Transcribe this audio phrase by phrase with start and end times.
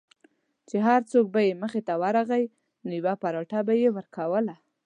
[0.69, 2.43] چې هر څوک به مخې ته ورغی
[2.85, 4.55] نو یوه پراټه به یې ورکوله.